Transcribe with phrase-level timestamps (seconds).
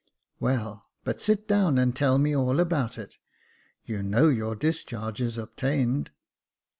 [0.39, 3.17] "Well, but sit down and tell me all about it.
[3.83, 6.09] You know your discharge is obtained."